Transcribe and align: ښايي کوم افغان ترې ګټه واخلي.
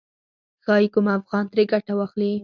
ښايي 0.63 0.87
کوم 0.93 1.05
افغان 1.19 1.45
ترې 1.51 1.63
ګټه 1.73 1.93
واخلي. 1.95 2.31